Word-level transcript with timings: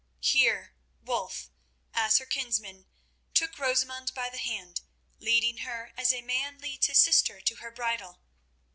Here 0.21 0.73
Wulf, 1.03 1.51
as 1.93 2.17
her 2.17 2.25
kinsman, 2.25 2.87
took 3.35 3.59
Rosamund 3.59 4.15
by 4.15 4.31
the 4.31 4.39
hand, 4.39 4.81
leading 5.19 5.57
her 5.59 5.93
as 5.95 6.11
a 6.11 6.23
man 6.23 6.57
leads 6.57 6.87
his 6.87 6.97
sister 6.97 7.39
to 7.39 7.55
her 7.57 7.69
bridal. 7.69 8.19